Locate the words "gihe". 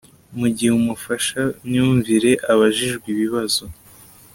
0.55-0.71